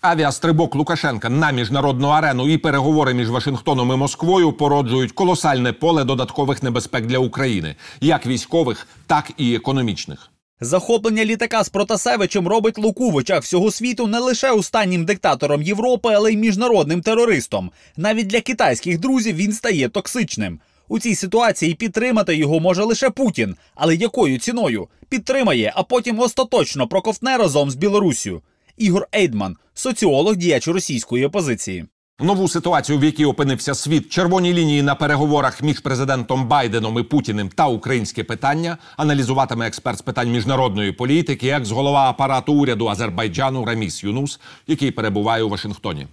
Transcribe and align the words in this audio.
Авіастрибок 0.00 0.74
Лукашенка 0.74 1.28
на 1.28 1.50
міжнародну 1.50 2.08
арену 2.08 2.48
і 2.48 2.58
переговори 2.58 3.14
між 3.14 3.30
Вашингтоном 3.30 3.92
і 3.92 3.96
Москвою 3.96 4.52
породжують 4.52 5.12
колосальне 5.12 5.72
поле 5.72 6.04
додаткових 6.04 6.62
небезпек 6.62 7.06
для 7.06 7.18
України, 7.18 7.74
як 8.00 8.26
військових, 8.26 8.86
так 9.06 9.30
і 9.36 9.54
економічних. 9.54 10.30
Захоплення 10.60 11.24
літака 11.24 11.64
з 11.64 11.68
Протасевичем 11.68 12.48
робить 12.48 12.78
Луку 12.78 13.10
в 13.10 13.16
очах 13.16 13.42
всього 13.42 13.70
світу 13.70 14.06
не 14.06 14.18
лише 14.18 14.50
останнім 14.50 15.04
диктатором 15.04 15.62
Європи, 15.62 16.12
але 16.14 16.32
й 16.32 16.36
міжнародним 16.36 17.00
терористом. 17.00 17.70
Навіть 17.96 18.26
для 18.26 18.40
китайських 18.40 19.00
друзів 19.00 19.36
він 19.36 19.52
стає 19.52 19.88
токсичним. 19.88 20.60
У 20.88 20.98
цій 20.98 21.14
ситуації 21.14 21.74
підтримати 21.74 22.36
його 22.36 22.60
може 22.60 22.82
лише 22.82 23.10
Путін, 23.10 23.56
але 23.74 23.94
якою 23.94 24.38
ціною 24.38 24.88
підтримає, 25.08 25.72
а 25.76 25.82
потім 25.82 26.20
остаточно 26.20 26.88
проковтне 26.88 27.36
разом 27.36 27.70
з 27.70 27.74
Білоруссю. 27.74 28.42
Ігор 28.76 29.06
Ейдман, 29.14 29.56
соціолог, 29.74 30.36
діяч 30.36 30.68
російської 30.68 31.24
опозиції. 31.24 31.86
Нову 32.22 32.48
ситуацію, 32.48 32.98
в 32.98 33.04
якій 33.04 33.24
опинився 33.24 33.74
світ, 33.74 34.08
червоні 34.08 34.54
лінії 34.54 34.82
на 34.82 34.94
переговорах 34.94 35.62
між 35.62 35.80
президентом 35.80 36.48
Байденом 36.48 36.98
і 36.98 37.02
Путіним 37.02 37.48
та 37.48 37.66
українське 37.66 38.24
питання 38.24 38.78
аналізуватиме 38.96 39.66
експерт 39.66 39.98
з 39.98 40.02
питань 40.02 40.30
міжнародної 40.30 40.92
політики, 40.92 41.48
екс-голова 41.48 42.10
апарату 42.10 42.52
уряду 42.52 42.88
Азербайджану 42.88 43.64
Раміс 43.64 44.04
Юнус, 44.04 44.40
який 44.66 44.90
перебуває 44.90 45.42
у 45.42 45.48
Вашингтоні. 45.48 46.06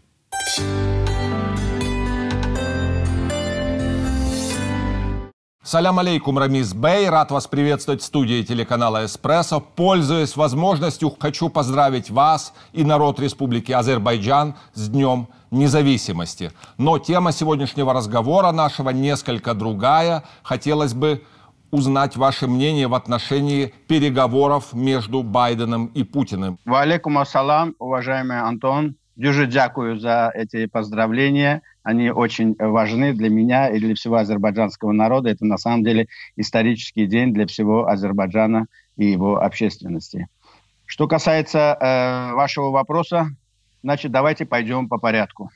Салям 5.68 6.00
алейкум, 6.00 6.40
Рамис 6.40 6.74
Бей. 6.74 7.10
Рад 7.10 7.30
вас 7.30 7.46
приветствовать 7.46 8.02
в 8.02 8.06
студии 8.06 8.42
телеканала 8.42 9.04
«Эспрессо». 9.04 9.60
Пользуясь 9.60 10.38
возможностью, 10.38 11.14
хочу 11.20 11.50
поздравить 11.50 12.10
вас 12.10 12.54
и 12.72 12.86
народ 12.86 13.20
Республики 13.20 13.74
Азербайджан 13.74 14.56
с 14.74 14.88
Днем 14.88 15.28
независимости. 15.52 16.54
Но 16.78 17.00
тема 17.00 17.34
сегодняшнего 17.34 17.92
разговора 17.94 18.54
нашего 18.54 18.92
несколько 18.92 19.54
другая. 19.54 20.24
Хотелось 20.42 20.94
бы 20.94 21.26
узнать 21.70 22.16
ваше 22.16 22.48
мнение 22.48 22.88
в 22.88 22.94
отношении 22.94 23.74
переговоров 23.90 24.72
между 24.72 25.22
Байденом 25.22 25.88
и 25.88 26.04
Путиным. 26.04 26.60
Валейкум 26.64 27.18
ассалам, 27.18 27.76
уважаемый 27.78 28.40
Антон. 28.40 28.96
Дуже 29.18 29.48
дякую 29.48 29.98
за 29.98 30.32
эти 30.36 30.68
поздравления. 30.68 31.64
Они 31.82 32.12
очень 32.12 32.56
важны 32.60 33.14
для 33.14 33.30
меня 33.30 33.68
и 33.68 33.80
для 33.80 33.96
всего 33.96 34.18
азербайджанского 34.18 34.92
народа. 34.92 35.32
Это 35.32 35.44
на 35.44 35.58
самом 35.58 35.84
деле 35.84 36.08
исторический 36.36 37.08
день 37.08 37.34
для 37.34 37.48
всего 37.48 37.88
Азербайджана 37.88 38.68
и 38.96 39.08
его 39.08 39.42
общественности. 39.42 40.28
Что 40.86 41.08
касается 41.08 41.76
э, 41.80 42.34
вашего 42.36 42.70
вопроса, 42.70 43.32
значит, 43.82 44.12
давайте 44.12 44.46
пойдем 44.46 44.88
по 44.88 45.00
порядку. 45.00 45.50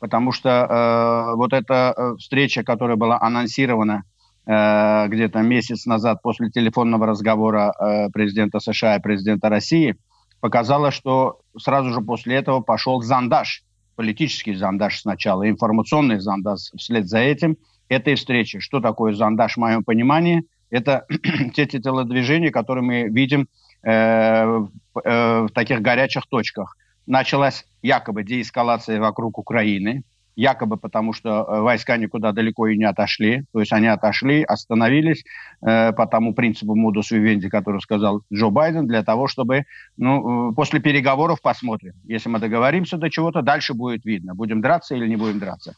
Потому 0.00 0.32
что 0.32 0.48
э, 0.50 1.36
вот 1.36 1.52
эта 1.52 1.94
э, 1.96 2.16
встреча, 2.18 2.64
которая 2.64 2.96
была 2.96 3.22
анонсирована 3.22 4.02
э, 4.46 5.06
где-то 5.06 5.42
месяц 5.42 5.86
назад 5.86 6.22
после 6.22 6.50
телефонного 6.50 7.06
разговора 7.06 7.72
э, 7.78 8.10
президента 8.10 8.58
США 8.58 8.96
и 8.96 9.00
президента 9.00 9.48
России– 9.48 9.94
показало, 10.40 10.90
что 10.90 11.40
сразу 11.58 11.92
же 11.92 12.00
после 12.00 12.36
этого 12.36 12.60
пошел 12.60 13.02
зандаш, 13.02 13.64
политический 13.96 14.54
зандаш 14.54 15.00
сначала, 15.00 15.48
информационный 15.48 16.18
зандаш 16.18 16.70
вслед 16.76 17.08
за 17.08 17.18
этим 17.18 17.56
этой 17.88 18.14
встречи. 18.14 18.58
Что 18.60 18.80
такое 18.80 19.14
зандаш, 19.14 19.54
в 19.54 19.60
моем 19.60 19.84
понимании? 19.84 20.44
Это 20.70 21.06
те 21.54 21.66
телодвижения, 21.66 22.50
которые 22.50 22.84
мы 22.84 23.02
видим 23.04 23.48
э, 23.82 23.90
э, 23.92 25.40
в 25.42 25.48
таких 25.54 25.80
горячих 25.80 26.26
точках. 26.28 26.76
Началась 27.06 27.64
якобы 27.82 28.24
деэскалация 28.24 29.00
вокруг 29.00 29.38
Украины, 29.38 30.02
якобы 30.36 30.76
потому, 30.76 31.12
что 31.12 31.30
э, 31.30 31.60
войска 31.60 31.96
никуда 31.96 32.32
далеко 32.32 32.68
и 32.68 32.76
не 32.76 32.84
отошли. 32.84 33.44
То 33.52 33.60
есть 33.60 33.72
они 33.72 33.88
отошли, 33.88 34.42
остановились 34.42 35.24
э, 35.66 35.92
по 35.92 36.06
тому 36.06 36.34
принципу 36.34 36.76
модус 36.76 37.10
вивенди, 37.10 37.48
который 37.48 37.80
сказал 37.80 38.22
Джо 38.32 38.50
Байден, 38.50 38.86
для 38.86 39.02
того, 39.02 39.26
чтобы 39.26 39.64
ну, 39.96 40.50
э, 40.50 40.54
после 40.54 40.80
переговоров 40.80 41.40
посмотрим. 41.40 41.94
Если 42.04 42.28
мы 42.28 42.38
договоримся 42.38 42.98
до 42.98 43.10
чего-то, 43.10 43.42
дальше 43.42 43.74
будет 43.74 44.04
видно, 44.04 44.34
будем 44.34 44.60
драться 44.60 44.94
или 44.94 45.08
не 45.08 45.16
будем 45.16 45.38
драться. 45.38 45.74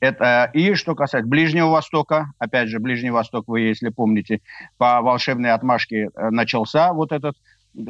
Это, 0.00 0.50
и 0.54 0.74
что 0.74 0.94
касается 0.94 1.28
Ближнего 1.28 1.68
Востока, 1.68 2.32
опять 2.38 2.68
же, 2.68 2.78
Ближний 2.78 3.10
Восток, 3.10 3.44
вы, 3.46 3.60
если 3.60 3.90
помните, 3.90 4.40
по 4.78 5.02
волшебной 5.02 5.52
отмашке 5.52 6.08
э, 6.14 6.30
начался 6.30 6.92
вот 6.92 7.12
этот 7.12 7.36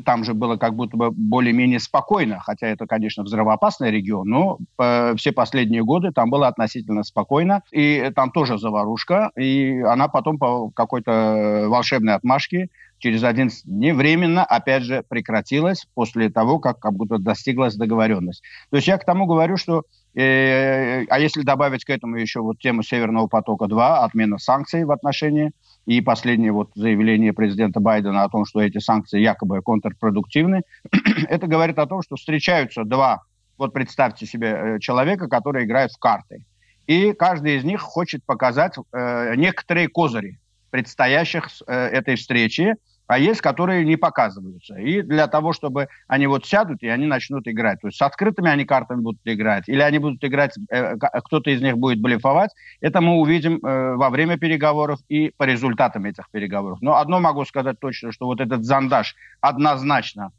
там 0.05 0.25
же 0.25 0.35
было 0.35 0.57
как 0.57 0.75
будто 0.75 0.97
бы 0.97 1.11
более-менее 1.11 1.81
спокойно, 1.81 2.41
хотя 2.41 2.69
это, 2.69 2.87
конечно, 2.87 3.23
взрывоопасный 3.25 3.91
регион, 3.91 4.29
но 4.29 4.59
э, 4.79 5.15
все 5.17 5.33
последние 5.33 5.85
годы 5.85 6.13
там 6.13 6.31
было 6.31 6.49
относительно 6.49 7.03
спокойно, 7.03 7.63
и 7.71 8.11
там 8.15 8.31
тоже 8.31 8.59
заварушка, 8.59 9.31
и 9.37 9.81
она 9.81 10.09
потом 10.09 10.39
по 10.39 10.71
какой-то 10.71 11.67
волшебной 11.69 12.15
отмашке 12.15 12.69
через 12.99 13.23
11 13.23 13.65
дней 13.65 13.93
временно, 13.93 14.45
опять 14.45 14.83
же, 14.83 15.05
прекратилась 15.09 15.87
после 15.95 16.31
того, 16.31 16.59
как 16.59 16.81
как 16.81 16.95
будто 16.95 17.19
достиглась 17.19 17.77
договоренность. 17.77 18.43
То 18.71 18.77
есть 18.77 18.89
я 18.89 18.99
к 18.99 19.05
тому 19.05 19.27
говорю, 19.27 19.57
что 19.57 19.85
э, 20.15 21.05
а 21.07 21.19
если 21.19 21.43
добавить 21.43 21.85
к 21.85 21.91
этому 21.91 22.17
еще 22.17 22.41
вот 22.41 22.59
тему 22.59 22.83
Северного 22.83 23.29
потока-2, 23.29 23.99
отмена 23.99 24.39
санкций 24.39 24.85
в 24.85 24.91
отношении 24.91 25.53
и 25.89 26.03
последнее 26.03 26.53
вот 26.53 26.71
заявление 26.75 27.33
президента 27.33 27.81
Байдена 27.81 28.23
о 28.25 28.29
том, 28.29 28.45
что 28.45 28.61
эти 28.61 28.77
санкции 28.77 29.21
якобы 29.21 29.63
контрпродуктивны, 29.63 30.61
это 31.31 31.47
говорит 31.47 31.79
о 31.79 31.87
том, 31.87 32.03
что 32.03 32.17
встречаются 32.17 32.85
два, 32.85 33.23
вот 33.57 33.73
представьте 33.73 34.27
себе 34.27 34.49
э, 34.49 34.79
человека, 34.81 35.29
который 35.29 35.65
играет 35.65 35.91
в 35.91 35.99
карты. 35.99 36.45
И 36.87 37.15
каждый 37.15 37.57
из 37.57 37.65
них 37.65 37.81
хочет 37.81 38.23
показать 38.27 38.75
э, 38.77 39.35
некоторые 39.37 39.89
козыри 39.89 40.39
предстоящих 40.69 41.49
э, 41.67 41.73
этой 41.73 42.17
встречи, 42.17 42.75
а 43.09 43.19
есть, 43.19 43.41
которые 43.41 43.85
не 43.85 43.97
показываются. 43.97 44.77
И 44.77 45.03
для 45.03 45.27
того, 45.27 45.53
чтобы 45.53 45.89
они 46.07 46.27
вот 46.27 46.47
сядут, 46.47 46.83
и 46.83 46.89
они 46.89 47.07
начнут 47.07 47.49
играть. 47.49 47.81
То 47.81 47.89
есть 47.89 47.99
с 47.99 48.03
открытыми 48.03 48.51
они 48.51 48.65
картами 48.65 49.01
будут 49.01 49.21
играть, 49.25 49.65
или 49.67 49.81
они 49.81 49.99
будут 49.99 50.23
играть, 50.23 50.55
э, 50.71 50.97
кто-то 50.97 51.51
из 51.51 51.63
них 51.63 51.79
будет 51.79 52.01
блефовать, 52.01 52.51
это 52.81 53.01
мы 53.01 53.15
увидим 53.17 53.57
э, 53.57 53.97
во 53.97 54.11
время 54.11 54.37
переговоров 54.37 55.01
и 55.09 55.33
по 55.37 55.45
результатам 55.45 56.05
этих 56.05 56.31
переговоров. 56.31 56.79
Но 56.83 56.97
одно 56.97 57.19
могу 57.19 57.45
сказать 57.47 57.81
точно, 57.81 58.13
что 58.13 58.27
вот 58.27 58.41
этот 58.41 58.65
зандаж 58.65 59.17
однозначно 59.41 60.31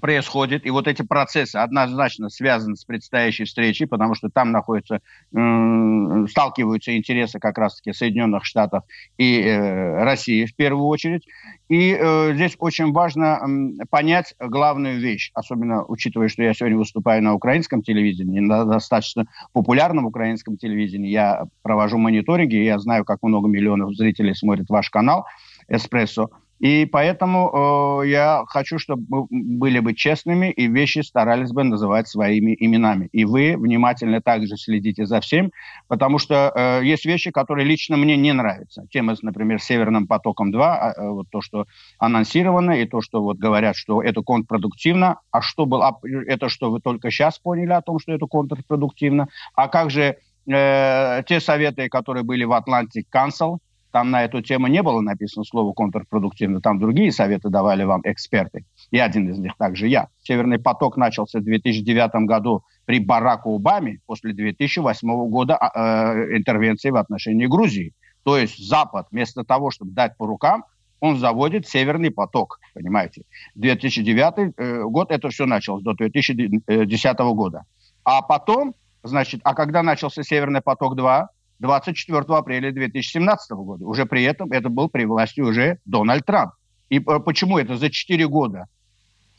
происходит, 0.00 0.66
и 0.66 0.70
вот 0.70 0.88
эти 0.88 1.02
процессы 1.02 1.56
однозначно 1.56 2.28
связаны 2.30 2.76
с 2.76 2.84
предстоящей 2.84 3.44
встречей, 3.44 3.86
потому 3.86 4.14
что 4.14 4.28
там 4.28 4.52
находятся, 4.52 5.00
э, 5.34 6.26
сталкиваются 6.28 6.96
интересы 6.96 7.38
как 7.38 7.58
раз-таки 7.58 7.92
Соединенных 7.92 8.44
Штатов 8.44 8.84
и 9.16 9.40
э, 9.40 10.02
России 10.02 10.46
в 10.46 10.54
первую 10.54 10.86
очередь. 10.86 11.26
И 11.68 11.96
э, 11.98 12.34
здесь 12.34 12.56
очень 12.58 12.92
важно 12.92 13.40
э, 13.40 13.84
понять 13.90 14.34
главную 14.40 14.98
вещь, 15.00 15.30
особенно 15.34 15.84
учитывая, 15.84 16.28
что 16.28 16.42
я 16.42 16.54
сегодня 16.54 16.78
выступаю 16.78 17.22
на 17.22 17.34
украинском 17.34 17.82
телевидении, 17.82 18.40
на 18.40 18.64
достаточно 18.64 19.26
популярном 19.52 20.06
украинском 20.06 20.56
телевидении. 20.56 21.10
Я 21.10 21.44
провожу 21.62 21.98
мониторинги, 21.98 22.56
я 22.56 22.78
знаю, 22.78 23.04
как 23.04 23.22
много 23.22 23.48
миллионов 23.48 23.94
зрителей 23.94 24.34
смотрят 24.34 24.68
ваш 24.70 24.90
канал 24.90 25.26
«Эспрессо». 25.68 26.30
И 26.58 26.86
поэтому 26.86 28.02
э, 28.02 28.08
я 28.08 28.44
хочу, 28.48 28.78
чтобы 28.78 29.04
мы 29.08 29.26
были 29.30 29.78
бы 29.78 29.94
честными 29.94 30.50
и 30.50 30.66
вещи 30.66 31.00
старались 31.00 31.52
бы 31.52 31.62
называть 31.62 32.08
своими 32.08 32.56
именами. 32.58 33.08
И 33.12 33.24
вы 33.24 33.56
внимательно 33.56 34.20
также 34.20 34.56
следите 34.56 35.06
за 35.06 35.20
всем, 35.20 35.52
потому 35.86 36.18
что 36.18 36.52
э, 36.54 36.84
есть 36.84 37.04
вещи, 37.04 37.30
которые 37.30 37.66
лично 37.66 37.96
мне 37.96 38.16
не 38.16 38.32
нравятся. 38.32 38.86
Тема, 38.90 39.14
например, 39.22 39.60
Северным 39.60 40.06
потоком-2, 40.06 40.60
а, 40.60 40.94
э, 40.96 41.08
вот 41.10 41.26
то, 41.30 41.40
что 41.40 41.66
анонсировано, 41.98 42.72
и 42.72 42.86
то, 42.86 43.00
что 43.00 43.22
вот 43.22 43.38
говорят, 43.38 43.76
что 43.76 44.02
это 44.02 44.22
контрпродуктивно. 44.22 45.20
А 45.30 45.40
что 45.40 45.66
было? 45.66 45.88
А 45.88 45.98
это 46.26 46.48
что 46.48 46.70
вы 46.70 46.80
только 46.80 47.10
сейчас 47.10 47.38
поняли 47.38 47.72
о 47.72 47.82
том, 47.82 47.98
что 48.00 48.12
это 48.12 48.26
контрпродуктивно? 48.26 49.28
А 49.54 49.68
как 49.68 49.90
же 49.90 50.16
э, 50.46 51.22
те 51.26 51.40
советы, 51.40 51.88
которые 51.88 52.24
были 52.24 52.44
в 52.44 52.52
Atlantic 52.52 53.04
Council, 53.14 53.58
там 53.90 54.10
на 54.10 54.24
эту 54.24 54.42
тему 54.42 54.66
не 54.66 54.82
было 54.82 55.00
написано 55.00 55.44
слово 55.44 55.72
контрпродуктивно, 55.72 56.60
там 56.60 56.78
другие 56.78 57.12
советы 57.12 57.48
давали 57.48 57.84
вам 57.84 58.02
эксперты. 58.04 58.64
И 58.90 58.98
один 58.98 59.28
из 59.30 59.38
них 59.38 59.56
также 59.56 59.88
я. 59.88 60.08
Северный 60.22 60.58
поток 60.58 60.96
начался 60.96 61.40
в 61.40 61.44
2009 61.44 62.26
году 62.26 62.64
при 62.84 63.00
Бараку 63.00 63.56
Обаме 63.56 64.00
после 64.06 64.32
2008 64.32 65.28
года 65.28 65.56
а, 65.56 66.14
э, 66.14 66.36
интервенции 66.36 66.90
в 66.90 66.96
отношении 66.96 67.46
Грузии. 67.46 67.94
То 68.24 68.36
есть 68.36 68.58
Запад 68.58 69.06
вместо 69.10 69.44
того, 69.44 69.70
чтобы 69.70 69.92
дать 69.92 70.16
по 70.16 70.26
рукам, 70.26 70.64
он 71.00 71.18
заводит 71.18 71.66
Северный 71.66 72.10
поток, 72.10 72.58
понимаете. 72.74 73.22
2009 73.54 74.54
э, 74.56 74.82
год 74.84 75.10
это 75.10 75.28
все 75.30 75.46
началось, 75.46 75.82
до 75.82 75.94
2010 75.94 77.18
года. 77.18 77.64
А 78.04 78.22
потом, 78.22 78.74
значит, 79.02 79.40
а 79.44 79.54
когда 79.54 79.82
начался 79.82 80.22
Северный 80.22 80.60
поток-2, 80.60 81.26
24 81.58 82.20
апреля 82.28 82.72
2017 82.72 83.50
года. 83.52 83.84
Уже 83.84 84.06
при 84.06 84.22
этом 84.22 84.52
это 84.52 84.68
был 84.68 84.88
при 84.88 85.04
власти 85.04 85.40
уже 85.40 85.78
Дональд 85.84 86.24
Трамп. 86.24 86.52
И 86.88 87.00
почему 87.00 87.58
это 87.58 87.76
за 87.76 87.90
4 87.90 88.26
года 88.28 88.66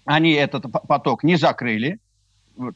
они 0.06 0.32
этот 0.32 0.66
поток 0.88 1.24
не 1.24 1.36
закрыли, 1.36 2.00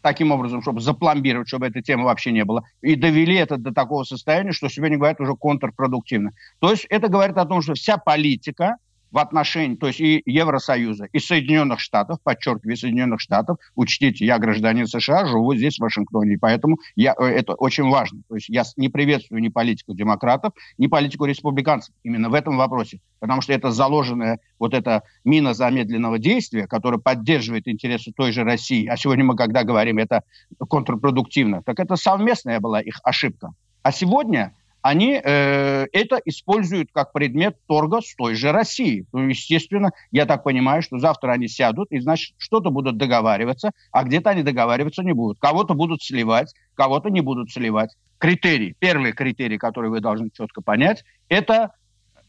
таким 0.01 0.31
образом, 0.31 0.61
чтобы 0.61 0.81
запломбировать, 0.81 1.47
чтобы 1.47 1.67
этой 1.67 1.81
темы 1.81 2.05
вообще 2.05 2.31
не 2.31 2.45
было, 2.45 2.63
и 2.81 2.95
довели 2.95 3.35
это 3.35 3.57
до 3.57 3.73
такого 3.73 4.03
состояния, 4.03 4.51
что 4.51 4.69
сегодня 4.69 4.97
говорят 4.97 5.19
уже 5.19 5.35
контрпродуктивно. 5.35 6.31
То 6.59 6.71
есть 6.71 6.85
это 6.89 7.09
говорит 7.09 7.37
о 7.37 7.45
том, 7.45 7.61
что 7.61 7.73
вся 7.73 7.97
политика, 7.97 8.77
в 9.13 9.19
отношении, 9.19 9.75
то 9.75 9.87
есть 9.87 9.99
и 9.99 10.23
Евросоюза, 10.25 11.05
и 11.05 11.19
Соединенных 11.19 11.79
Штатов, 11.79 12.17
подчеркиваю, 12.23 12.75
Соединенных 12.75 13.21
Штатов, 13.21 13.57
учтите, 13.75 14.25
я 14.25 14.39
гражданин 14.39 14.87
США, 14.87 15.27
живу 15.27 15.55
здесь, 15.55 15.77
в 15.77 15.81
Вашингтоне, 15.81 16.33
и 16.33 16.37
поэтому 16.37 16.79
я, 16.95 17.13
э, 17.19 17.25
это 17.25 17.53
очень 17.53 17.87
важно. 17.89 18.23
То 18.27 18.35
есть 18.35 18.49
я 18.49 18.63
не 18.75 18.89
приветствую 18.89 19.39
ни 19.41 19.49
политику 19.49 19.93
демократов, 19.93 20.53
ни 20.79 20.87
политику 20.87 21.25
республиканцев 21.25 21.93
именно 22.03 22.29
в 22.29 22.33
этом 22.33 22.57
вопросе, 22.57 23.01
потому 23.19 23.41
что 23.41 23.53
это 23.53 23.69
заложенная 23.69 24.39
вот 24.57 24.73
эта 24.73 25.03
мина 25.23 25.53
замедленного 25.53 26.17
действия, 26.17 26.65
которая 26.65 26.99
поддерживает 26.99 27.67
интересы 27.67 28.11
той 28.13 28.31
же 28.31 28.43
России, 28.43 28.87
а 28.87 28.97
сегодня 28.97 29.23
мы 29.23 29.35
когда 29.35 29.63
говорим, 29.63 29.99
это 29.99 30.23
контрпродуктивно, 30.57 31.61
так 31.61 31.79
это 31.79 31.97
совместная 31.97 32.59
была 32.59 32.81
их 32.81 32.99
ошибка. 33.03 33.53
А 33.83 33.91
сегодня 33.91 34.55
они 34.83 35.13
э, 35.13 35.87
это 35.93 36.21
используют 36.25 36.89
как 36.93 37.13
предмет 37.13 37.57
торга 37.67 38.01
с 38.01 38.13
той 38.15 38.35
же 38.35 38.51
Россией. 38.51 39.05
Ну, 39.13 39.29
естественно, 39.29 39.91
я 40.11 40.25
так 40.25 40.43
понимаю, 40.43 40.81
что 40.81 40.99
завтра 40.99 41.31
они 41.31 41.47
сядут 41.47 41.89
и, 41.89 41.99
значит, 42.01 42.35
что-то 42.37 42.69
будут 42.69 42.97
договариваться, 42.97 43.71
а 43.91 44.03
где-то 44.03 44.31
они 44.31 44.43
договариваться 44.43 45.01
не 45.01 45.13
будут. 45.13 45.39
Кого-то 45.39 45.73
будут 45.73 46.03
сливать, 46.03 46.53
кого-то 46.75 47.09
не 47.09 47.21
будут 47.21 47.49
сливать. 47.49 47.95
Критерий, 48.17 48.75
первый 48.77 49.13
критерий, 49.13 49.57
который 49.57 49.89
вы 49.89 50.01
должны 50.01 50.29
четко 50.29 50.61
понять, 50.61 51.05
это 51.29 51.71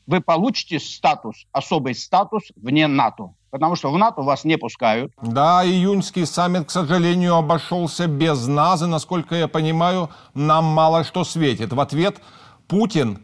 вы 0.06 0.20
получите 0.20 0.78
статус, 0.78 1.46
особый 1.50 1.94
статус 1.96 2.44
вне 2.54 2.86
НАТО. 2.86 3.30
Потому 3.50 3.76
что 3.76 3.90
в 3.90 3.98
НАТО 3.98 4.22
вас 4.22 4.44
не 4.44 4.58
пускают. 4.58 5.12
Да, 5.22 5.64
июньский 5.64 6.26
саммит, 6.26 6.66
к 6.66 6.70
сожалению, 6.70 7.36
обошелся 7.36 8.06
без 8.06 8.46
нас. 8.46 8.80
Насколько 8.80 9.36
я 9.36 9.48
понимаю, 9.48 10.10
нам 10.34 10.64
мало 10.64 11.04
что 11.04 11.24
светит. 11.24 11.72
В 11.72 11.80
ответ 11.80 12.20
Путин 12.69 13.19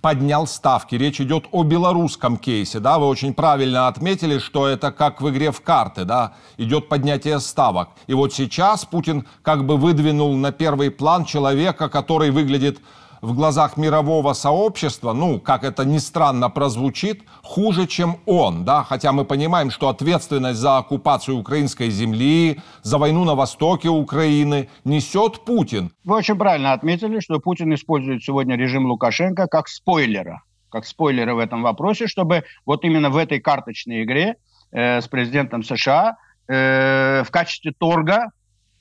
поднял 0.00 0.46
ставки. 0.46 0.96
Речь 0.96 1.20
идет 1.20 1.46
о 1.52 1.62
белорусском 1.62 2.36
кейсе, 2.36 2.80
да, 2.80 2.98
вы 2.98 3.06
очень 3.06 3.32
правильно 3.32 3.86
отметили, 3.86 4.38
что 4.38 4.66
это 4.66 4.90
как 4.90 5.22
в 5.22 5.30
игре 5.30 5.52
в 5.52 5.60
карты, 5.60 6.04
да, 6.04 6.34
идет 6.56 6.88
поднятие 6.88 7.38
ставок. 7.38 7.90
И 8.08 8.14
вот 8.14 8.34
сейчас 8.34 8.84
Путин 8.84 9.26
как 9.42 9.64
бы 9.64 9.76
выдвинул 9.76 10.36
на 10.36 10.50
первый 10.50 10.90
план 10.90 11.24
человека, 11.24 11.88
который 11.88 12.30
выглядит 12.30 12.80
в 13.22 13.34
глазах 13.34 13.76
мирового 13.76 14.32
сообщества, 14.34 15.12
ну, 15.12 15.38
как 15.38 15.62
это 15.64 15.84
ни 15.84 15.98
странно 15.98 16.50
прозвучит, 16.50 17.22
хуже, 17.42 17.86
чем 17.86 18.16
он, 18.26 18.64
да, 18.64 18.82
хотя 18.82 19.12
мы 19.12 19.24
понимаем, 19.24 19.70
что 19.70 19.88
ответственность 19.88 20.58
за 20.58 20.78
оккупацию 20.78 21.38
украинской 21.38 21.88
земли, 21.88 22.60
за 22.82 22.98
войну 22.98 23.24
на 23.24 23.34
востоке 23.34 23.88
Украины 23.88 24.68
несет 24.84 25.44
Путин. 25.44 25.92
Вы 26.04 26.16
очень 26.16 26.36
правильно 26.36 26.72
отметили, 26.72 27.20
что 27.20 27.38
Путин 27.38 27.72
использует 27.72 28.24
сегодня 28.24 28.56
режим 28.56 28.86
Лукашенко 28.86 29.46
как 29.46 29.68
спойлера, 29.68 30.42
как 30.68 30.84
спойлера 30.84 31.34
в 31.34 31.38
этом 31.38 31.62
вопросе, 31.62 32.08
чтобы 32.08 32.42
вот 32.66 32.84
именно 32.84 33.08
в 33.08 33.16
этой 33.16 33.38
карточной 33.40 34.02
игре 34.02 34.34
э, 34.72 35.00
с 35.00 35.06
президентом 35.06 35.62
США 35.62 36.16
э, 36.48 37.22
в 37.24 37.30
качестве 37.30 37.72
торга 37.72 38.32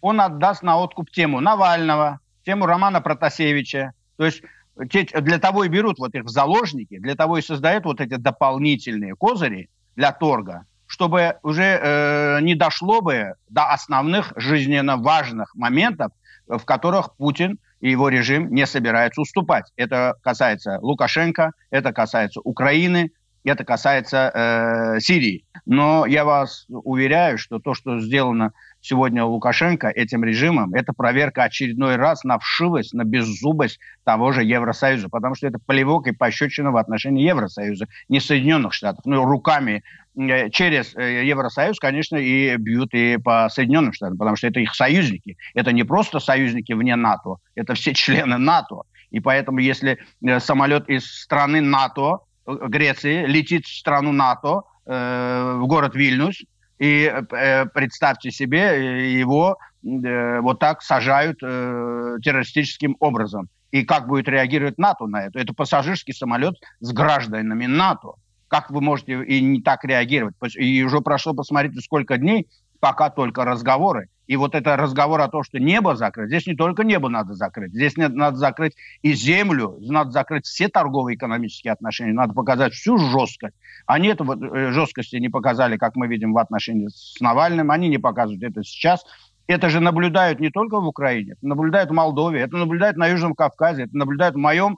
он 0.01 0.19
отдаст 0.19 0.63
на 0.63 0.79
откуп 0.79 1.11
тему 1.11 1.41
Навального, 1.41 2.19
тему 2.43 2.65
Романа 2.65 3.01
Протасевича, 3.01 3.93
то 4.21 4.25
есть 4.25 4.43
для 4.77 5.39
того 5.39 5.63
и 5.63 5.67
берут 5.67 5.97
вот 5.97 6.13
их 6.13 6.25
в 6.25 6.29
заложники, 6.29 6.99
для 6.99 7.15
того 7.15 7.39
и 7.39 7.41
создают 7.41 7.85
вот 7.85 7.99
эти 8.01 8.17
дополнительные 8.17 9.15
козыри 9.15 9.67
для 9.95 10.11
торга, 10.11 10.65
чтобы 10.85 11.37
уже 11.41 11.79
э, 11.81 12.39
не 12.41 12.53
дошло 12.53 13.01
бы 13.01 13.33
до 13.49 13.71
основных 13.71 14.31
жизненно 14.35 14.97
важных 14.97 15.55
моментов, 15.55 16.11
в 16.47 16.63
которых 16.65 17.15
Путин 17.15 17.57
и 17.79 17.89
его 17.89 18.09
режим 18.09 18.53
не 18.53 18.67
собирается 18.67 19.21
уступать. 19.21 19.71
Это 19.75 20.13
касается 20.21 20.77
Лукашенко, 20.83 21.53
это 21.71 21.91
касается 21.91 22.41
Украины, 22.43 23.11
это 23.43 23.63
касается 23.63 24.31
э, 24.31 24.99
Сирии. 24.99 25.45
Но 25.65 26.05
я 26.05 26.25
вас 26.25 26.67
уверяю, 26.69 27.39
что 27.39 27.57
то, 27.57 27.73
что 27.73 27.99
сделано 27.99 28.51
сегодня 28.81 29.23
Лукашенко 29.23 29.87
этим 29.87 30.23
режимом, 30.23 30.73
это 30.73 30.91
проверка 30.93 31.43
очередной 31.43 31.95
раз 31.95 32.23
на 32.23 32.39
вшивость, 32.39 32.93
на 32.93 33.03
беззубость 33.03 33.79
того 34.03 34.31
же 34.31 34.43
Евросоюза, 34.43 35.07
потому 35.09 35.35
что 35.35 35.47
это 35.47 35.59
плевок 35.65 36.07
и 36.07 36.11
пощечина 36.11 36.71
в 36.71 36.77
отношении 36.77 37.27
Евросоюза, 37.27 37.87
не 38.09 38.19
Соединенных 38.19 38.73
Штатов. 38.73 39.05
Ну, 39.05 39.23
руками 39.23 39.83
э, 40.17 40.49
через 40.49 40.95
э, 40.95 41.25
Евросоюз, 41.25 41.79
конечно, 41.79 42.17
и 42.17 42.57
бьют 42.57 42.93
и 42.93 43.17
по 43.17 43.47
Соединенным 43.49 43.93
Штатам, 43.93 44.17
потому 44.17 44.35
что 44.35 44.47
это 44.47 44.59
их 44.59 44.73
союзники. 44.73 45.37
Это 45.53 45.71
не 45.71 45.83
просто 45.83 46.19
союзники 46.19 46.73
вне 46.73 46.95
НАТО, 46.95 47.35
это 47.55 47.75
все 47.75 47.93
члены 47.93 48.37
НАТО. 48.37 48.81
И 49.11 49.19
поэтому, 49.19 49.59
если 49.59 49.99
э, 50.25 50.39
самолет 50.39 50.89
из 50.89 51.05
страны 51.05 51.61
НАТО, 51.61 52.19
Греции, 52.47 53.27
летит 53.27 53.65
в 53.65 53.77
страну 53.77 54.11
НАТО, 54.11 54.63
в 54.83 55.61
город 55.67 55.95
Вильнюс, 55.95 56.41
и 56.81 57.03
э, 57.03 57.65
представьте 57.67 58.31
себе, 58.31 58.57
э, 58.57 59.11
его 59.11 59.59
э, 59.83 60.39
вот 60.39 60.57
так 60.57 60.81
сажают 60.81 61.37
э, 61.43 62.17
террористическим 62.23 62.97
образом. 62.99 63.49
И 63.69 63.85
как 63.85 64.07
будет 64.07 64.27
реагировать 64.27 64.79
НАТО 64.79 65.05
на 65.05 65.25
это? 65.27 65.37
Это 65.37 65.53
пассажирский 65.53 66.15
самолет 66.15 66.55
с 66.79 66.91
гражданами 66.91 67.67
НАТО. 67.67 68.13
Как 68.47 68.71
вы 68.71 68.81
можете 68.81 69.23
и 69.23 69.41
не 69.41 69.61
так 69.61 69.85
реагировать? 69.85 70.33
И 70.55 70.83
уже 70.83 71.01
прошло, 71.01 71.35
посмотрите, 71.35 71.79
сколько 71.81 72.17
дней, 72.17 72.47
пока 72.79 73.11
только 73.11 73.45
разговоры. 73.45 74.09
И 74.27 74.37
вот 74.37 74.55
это 74.55 74.77
разговор 74.77 75.19
о 75.21 75.27
том, 75.27 75.43
что 75.43 75.59
небо 75.59 75.95
закрыть, 75.95 76.27
здесь 76.27 76.47
не 76.47 76.55
только 76.55 76.83
небо 76.83 77.09
надо 77.09 77.33
закрыть, 77.33 77.73
здесь 77.73 77.97
надо 77.97 78.37
закрыть 78.37 78.75
и 79.01 79.13
землю, 79.13 79.77
надо 79.81 80.11
закрыть 80.11 80.45
все 80.45 80.69
торговые 80.69 81.17
экономические 81.17 81.73
отношения, 81.73 82.13
надо 82.13 82.33
показать 82.33 82.73
всю 82.73 82.97
жесткость. 82.97 83.55
Они 83.85 84.09
эту 84.09 84.23
вот 84.23 84.41
э, 84.41 84.71
жесткости 84.71 85.15
не 85.17 85.29
показали, 85.29 85.77
как 85.77 85.95
мы 85.95 86.07
видим 86.07 86.33
в 86.33 86.37
отношении 86.37 86.87
с 86.87 87.19
Навальным, 87.19 87.71
они 87.71 87.89
не 87.89 87.97
показывают 87.97 88.43
это 88.43 88.63
сейчас. 88.63 89.03
Это 89.47 89.69
же 89.69 89.79
наблюдают 89.79 90.39
не 90.39 90.49
только 90.49 90.79
в 90.79 90.87
Украине, 90.87 91.33
это 91.33 91.45
наблюдают 91.45 91.89
в 91.89 91.93
Молдове, 91.93 92.41
это 92.41 92.55
наблюдают 92.55 92.95
на 92.95 93.07
Южном 93.07 93.35
Кавказе, 93.35 93.83
это 93.83 93.97
наблюдают 93.97 94.35
в 94.35 94.39
моем 94.39 94.77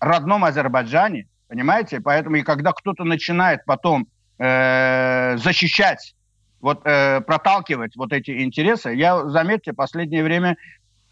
родном 0.00 0.44
Азербайджане, 0.44 1.28
понимаете? 1.48 2.00
Поэтому 2.00 2.36
и 2.36 2.42
когда 2.42 2.72
кто-то 2.72 3.04
начинает 3.04 3.64
потом 3.66 4.08
э, 4.38 5.36
защищать 5.36 6.14
вот 6.60 6.82
э, 6.84 7.20
проталкивать 7.20 7.96
вот 7.96 8.12
эти 8.12 8.42
интересы. 8.42 8.90
Я, 8.90 9.28
заметьте, 9.28 9.72
последнее 9.72 10.22
время 10.22 10.56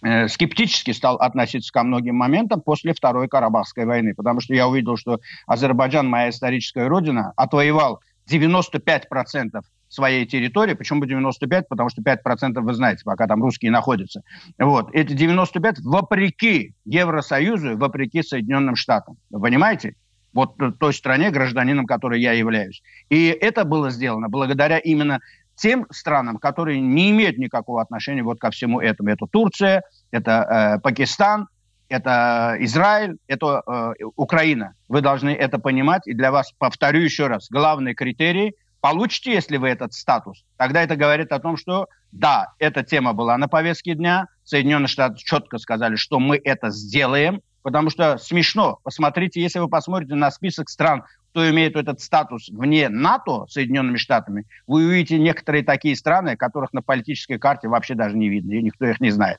э, 0.02 0.28
скептически 0.28 0.92
стал 0.92 1.16
относиться 1.16 1.72
ко 1.72 1.82
многим 1.82 2.16
моментам 2.16 2.60
после 2.60 2.94
Второй 2.94 3.28
Карабахской 3.28 3.84
войны, 3.84 4.14
потому 4.14 4.40
что 4.40 4.54
я 4.54 4.68
увидел, 4.68 4.96
что 4.96 5.20
Азербайджан, 5.46 6.08
моя 6.08 6.30
историческая 6.30 6.86
родина, 6.86 7.32
отвоевал 7.36 8.00
95% 8.30 9.62
своей 9.88 10.26
территории, 10.26 10.74
почему 10.74 11.04
95? 11.06 11.68
Потому 11.68 11.88
что 11.88 12.02
5% 12.02 12.60
вы 12.60 12.74
знаете, 12.74 13.02
пока 13.04 13.26
там 13.26 13.42
русские 13.42 13.70
находятся. 13.70 14.22
Вот. 14.58 14.90
Эти 14.92 15.14
95 15.14 15.80
вопреки 15.80 16.74
Евросоюзу, 16.84 17.78
вопреки 17.78 18.22
Соединенным 18.22 18.76
Штатам. 18.76 19.16
Вы 19.30 19.40
понимаете? 19.40 19.94
вот 20.32 20.56
той 20.78 20.92
стране, 20.92 21.30
гражданином 21.30 21.86
которой 21.86 22.20
я 22.20 22.32
являюсь. 22.32 22.82
И 23.08 23.26
это 23.26 23.64
было 23.64 23.90
сделано 23.90 24.28
благодаря 24.28 24.78
именно 24.78 25.20
тем 25.58 25.86
странам, 25.90 26.38
которые 26.38 26.80
не 26.80 27.10
имеют 27.10 27.38
никакого 27.38 27.82
отношения 27.82 28.22
вот 28.22 28.38
ко 28.38 28.50
всему 28.50 28.80
этому. 28.80 29.10
Это 29.10 29.26
Турция, 29.26 29.82
это 30.10 30.76
э, 30.76 30.80
Пакистан, 30.80 31.48
это 31.88 32.56
Израиль, 32.60 33.16
это 33.26 33.62
э, 33.66 34.04
Украина. 34.16 34.74
Вы 34.88 35.00
должны 35.00 35.30
это 35.30 35.58
понимать. 35.58 36.06
И 36.06 36.14
для 36.14 36.30
вас, 36.30 36.52
повторю 36.58 37.00
еще 37.00 37.26
раз, 37.26 37.48
главный 37.50 37.94
критерий– 37.94 38.54
получите, 38.80 39.32
если 39.32 39.56
вы 39.56 39.68
этот 39.68 39.92
статус, 39.92 40.44
тогда 40.56 40.82
это 40.82 40.96
говорит 40.96 41.32
о 41.32 41.38
том, 41.38 41.56
что 41.56 41.88
да, 42.12 42.52
эта 42.58 42.82
тема 42.82 43.12
была 43.12 43.36
на 43.36 43.48
повестке 43.48 43.94
дня, 43.94 44.26
Соединенные 44.44 44.88
Штаты 44.88 45.16
четко 45.18 45.58
сказали, 45.58 45.96
что 45.96 46.18
мы 46.18 46.40
это 46.42 46.70
сделаем, 46.70 47.42
потому 47.68 47.90
что 47.90 48.16
смешно. 48.16 48.78
Посмотрите, 48.82 49.42
если 49.42 49.58
вы 49.58 49.68
посмотрите 49.68 50.14
на 50.14 50.30
список 50.30 50.70
стран, 50.70 51.04
кто 51.32 51.50
имеет 51.50 51.76
этот 51.76 52.00
статус 52.00 52.48
вне 52.48 52.88
НАТО, 52.88 53.44
Соединенными 53.46 53.98
Штатами, 53.98 54.46
вы 54.66 54.87
увидите 54.87 55.18
некоторые 55.18 55.62
такие 55.62 55.94
страны, 55.94 56.34
которых 56.34 56.72
на 56.72 56.80
политической 56.80 57.38
карте 57.38 57.68
вообще 57.68 57.94
даже 57.94 58.16
не 58.16 58.30
видно, 58.30 58.52
и 58.54 58.62
никто 58.62 58.87
их 58.87 59.00
не 59.00 59.10
знает. 59.10 59.37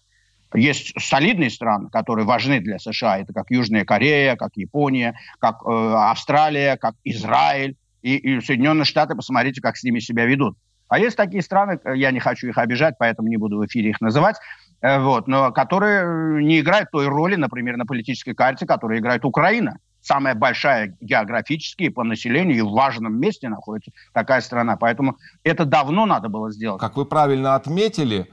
Есть 0.53 0.93
солидные 1.00 1.50
страны, 1.50 1.89
которые 1.89 2.27
важны 2.27 2.59
для 2.59 2.77
США. 2.77 3.17
Это 3.17 3.33
как 3.33 3.50
Южная 3.50 3.83
Корея, 3.83 4.36
как 4.36 4.51
Япония, 4.53 5.17
как 5.39 5.63
э, 5.65 5.67
Австралия, 5.67 6.77
как 6.77 6.93
Израиль 7.03 7.77
и, 8.03 8.15
и 8.15 8.41
Соединенные 8.41 8.86
Штаты. 8.86 9.15
Посмотрите, 9.15 9.59
как 9.59 9.75
с 9.75 9.83
ними 9.83 9.98
себя 10.00 10.25
ведут. 10.25 10.55
А 10.88 11.00
есть 11.00 11.17
такие 11.17 11.41
страны, 11.41 11.79
я 11.95 12.12
не 12.12 12.19
хочу 12.19 12.48
их 12.48 12.59
обижать, 12.59 12.95
поэтому 13.00 13.27
не 13.27 13.38
буду 13.38 13.57
в 13.57 13.65
эфире 13.65 13.89
их 13.89 14.01
называть, 14.01 14.38
Э, 14.38 14.68
вот, 14.81 15.27
но 15.27 15.51
которые 15.51 16.43
не 16.43 16.59
играют 16.59 16.91
той 16.91 17.07
роли, 17.07 17.36
например, 17.36 17.77
на 17.77 17.86
политической 17.86 18.33
карте, 18.33 18.65
которую 18.65 19.00
играет 19.00 19.25
Украина. 19.25 19.77
Самая 20.01 20.33
большая 20.33 20.95
географически 21.01 21.89
по 21.89 22.03
населению 22.05 22.57
и 22.57 22.62
в 22.62 22.71
важном 22.71 23.19
месте 23.19 23.50
находится 23.50 23.91
такая 24.13 24.39
страна. 24.39 24.77
Поэтому 24.77 25.17
это 25.43 25.65
давно 25.65 26.05
надо 26.05 26.29
было 26.29 26.51
сделать. 26.51 26.79
Как 26.79 26.95
вы 26.95 27.05
правильно 27.05 27.55
отметили, 27.55 28.29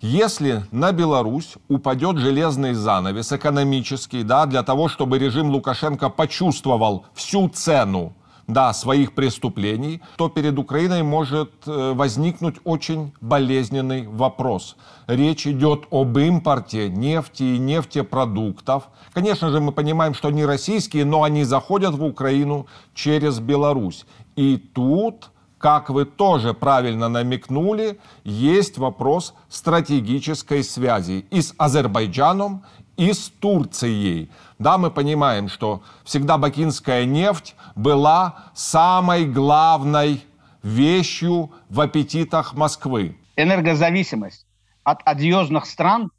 Если 0.00 0.62
на 0.72 0.92
Беларусь 0.92 1.54
упадет 1.68 2.18
железный 2.18 2.74
занавес 2.74 3.32
экономический, 3.32 4.22
да, 4.22 4.46
для 4.46 4.62
того, 4.62 4.88
чтобы 4.88 5.18
режим 5.18 5.50
Лукашенко 5.50 6.10
почувствовал 6.10 7.06
всю 7.14 7.48
цену 7.48 8.14
да, 8.46 8.72
своих 8.72 9.12
преступлений, 9.12 10.00
то 10.16 10.28
перед 10.28 10.58
Украиной 10.58 11.02
может 11.02 11.52
э, 11.66 11.92
возникнуть 11.94 12.56
очень 12.64 13.12
болезненный 13.20 14.06
вопрос. 14.06 14.76
Речь 15.06 15.46
идет 15.46 15.86
об 15.90 16.16
импорте 16.18 16.88
нефти 16.88 17.42
и 17.42 17.58
нефтепродуктов. 17.58 18.88
Конечно 19.12 19.50
же, 19.50 19.60
мы 19.60 19.72
понимаем, 19.72 20.14
что 20.14 20.28
они 20.28 20.44
российские, 20.44 21.04
но 21.04 21.22
они 21.22 21.44
заходят 21.44 21.94
в 21.94 22.04
Украину 22.04 22.66
через 22.94 23.40
Беларусь. 23.40 24.06
И 24.36 24.56
тут 24.56 25.30
как 25.58 25.88
вы 25.88 26.04
тоже 26.04 26.52
правильно 26.52 27.08
намекнули, 27.08 27.98
есть 28.24 28.76
вопрос 28.78 29.34
стратегической 29.48 30.62
связи 30.62 31.26
и 31.30 31.40
с 31.40 31.54
Азербайджаном, 31.56 32.62
и 32.96 33.12
с 33.12 33.28
Турцией. 33.28 34.30
Да, 34.58 34.78
мы 34.78 34.90
понимаем, 34.90 35.48
что 35.48 35.82
всегда 36.04 36.38
бакинская 36.38 37.04
нефть 37.04 37.54
была 37.74 38.50
самой 38.54 39.26
главной 39.26 40.22
вещью 40.62 41.50
в 41.68 41.80
аппетитах 41.80 42.54
Москвы. 42.54 43.16
Энергозависимость 43.36 44.46
от 44.82 45.00
одиозных 45.04 45.66
стран, 45.66 46.10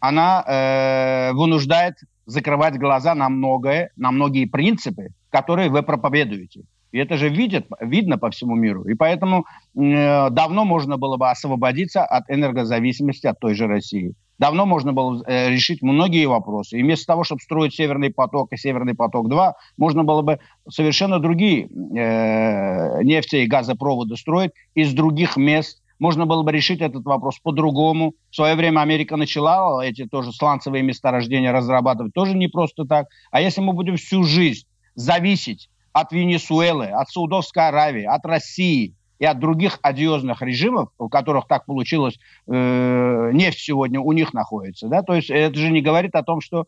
она 0.00 0.44
э, 0.46 1.32
вынуждает 1.32 1.94
закрывать 2.26 2.78
глаза 2.78 3.14
на 3.14 3.28
многое, 3.28 3.90
на 3.96 4.10
многие 4.10 4.46
принципы, 4.46 5.08
которые 5.30 5.70
вы 5.70 5.82
проповедуете. 5.82 6.64
И 6.92 6.98
это 6.98 7.16
же 7.16 7.28
видят, 7.28 7.66
видно 7.80 8.18
по 8.18 8.30
всему 8.30 8.54
миру. 8.54 8.84
И 8.84 8.94
поэтому 8.94 9.46
э, 9.76 10.30
давно 10.30 10.64
можно 10.64 10.96
было 10.96 11.16
бы 11.16 11.28
освободиться 11.30 12.04
от 12.04 12.30
энергозависимости 12.30 13.26
от 13.26 13.38
той 13.40 13.54
же 13.54 13.66
России. 13.66 14.14
Давно 14.38 14.66
можно 14.66 14.92
было 14.92 15.22
э, 15.26 15.50
решить 15.50 15.80
многие 15.82 16.26
вопросы. 16.26 16.78
И 16.78 16.82
вместо 16.82 17.06
того, 17.06 17.24
чтобы 17.24 17.40
строить 17.40 17.74
Северный 17.74 18.10
поток 18.10 18.52
и 18.52 18.56
Северный 18.56 18.94
поток-2, 18.94 19.52
можно 19.76 20.04
было 20.04 20.22
бы 20.22 20.40
совершенно 20.68 21.20
другие 21.20 21.66
э, 21.66 23.02
нефти 23.02 23.36
и 23.36 23.46
газопроводы 23.46 24.16
строить 24.16 24.50
из 24.74 24.92
других 24.92 25.36
мест. 25.36 25.82
Можно 26.00 26.26
было 26.26 26.42
бы 26.42 26.50
решить 26.50 26.80
этот 26.80 27.04
вопрос 27.04 27.38
по-другому. 27.38 28.14
В 28.30 28.34
свое 28.34 28.56
время 28.56 28.80
Америка 28.80 29.16
начала 29.16 29.80
эти 29.84 30.06
тоже 30.06 30.32
сланцевые 30.32 30.82
месторождения 30.82 31.52
разрабатывать 31.52 32.12
тоже 32.12 32.36
не 32.36 32.48
просто 32.48 32.84
так. 32.84 33.06
А 33.30 33.40
если 33.40 33.60
мы 33.60 33.72
будем 33.72 33.96
всю 33.96 34.24
жизнь 34.24 34.66
зависеть 34.96 35.70
от 35.92 36.10
Венесуэлы, 36.10 36.86
от 36.86 37.08
Саудовской 37.08 37.68
Аравии, 37.68 38.02
от 38.04 38.26
России 38.26 38.94
и 39.18 39.24
от 39.24 39.38
других 39.38 39.78
одиозных 39.82 40.42
режимов, 40.42 40.90
у 40.98 41.08
которых 41.08 41.46
так 41.46 41.66
получилось, 41.66 42.18
э, 42.46 43.30
нефть 43.32 43.58
сегодня 43.58 44.00
у 44.00 44.12
них 44.12 44.34
находится. 44.34 44.88
Да? 44.88 45.02
То 45.02 45.14
есть 45.14 45.30
это 45.30 45.56
же 45.58 45.70
не 45.70 45.82
говорит 45.82 46.14
о 46.14 46.22
том, 46.22 46.40
что 46.40 46.66